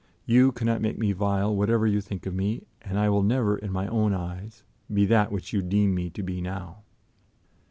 [0.25, 3.71] You cannot make me vile whatever you think of me, and I will never, in
[3.71, 6.81] my own eyes, be that which you deem me to be now."